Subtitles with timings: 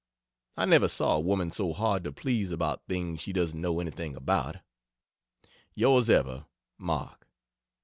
[0.57, 4.15] I never saw a woman so hard to please about things she doesn't know anything
[4.15, 4.55] about.
[5.75, 6.47] Yours ever,
[6.79, 7.27] MARK.